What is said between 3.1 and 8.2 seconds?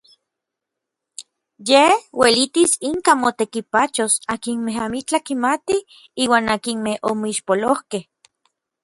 motekipachos akinmej amitlaj kimatij iuan akinmej omixpolojkej.